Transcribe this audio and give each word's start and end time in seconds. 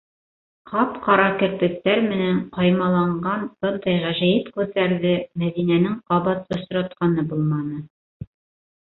Ҡап-ҡара 0.69 1.27
керпектәр 1.41 2.01
менән 2.13 2.39
ҡаймаланған 2.57 3.45
бындай 3.67 4.01
ғәжәйеп 4.07 4.51
күҙҙәрҙе 4.59 5.15
Мәҙинәнең 5.45 6.03
ҡабат 6.11 6.53
осратҡаны 6.61 7.31
булманы 7.33 7.83
ла. 7.89 8.31